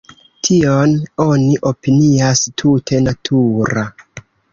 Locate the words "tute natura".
2.63-3.85